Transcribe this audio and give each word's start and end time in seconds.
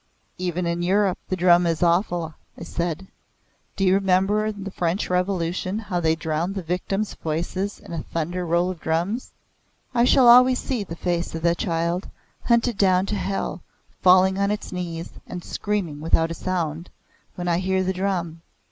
"Even 0.39 0.65
in 0.65 0.81
Europe 0.81 1.19
the 1.29 1.35
drum 1.35 1.67
is 1.67 1.83
awful," 1.83 2.33
I 2.57 2.63
said. 2.63 3.05
"Do 3.75 3.83
you 3.85 3.93
remember 3.93 4.47
in 4.47 4.63
the 4.63 4.71
French 4.71 5.11
Revolution 5.11 5.77
how 5.77 5.99
they 5.99 6.15
Drowned 6.15 6.55
the 6.55 6.63
victims' 6.63 7.13
voices 7.13 7.77
in 7.79 7.93
a 7.93 8.01
thunder 8.01 8.43
roll 8.43 8.71
of 8.71 8.79
drums?" 8.79 9.29
"I 9.93 10.05
shall 10.05 10.27
always 10.27 10.57
see 10.57 10.83
the 10.83 10.95
face 10.95 11.35
of 11.35 11.43
the 11.43 11.53
child, 11.53 12.09
hunted 12.45 12.79
down 12.79 13.05
to 13.05 13.15
hell, 13.15 13.61
falling 14.01 14.39
on 14.39 14.49
its 14.49 14.71
knees, 14.71 15.11
and 15.27 15.43
screaming 15.43 16.01
without 16.01 16.31
a 16.31 16.33
sound, 16.33 16.89
when 17.35 17.47
I 17.47 17.59
hear 17.59 17.83
the 17.83 17.93
drum. 17.93 18.41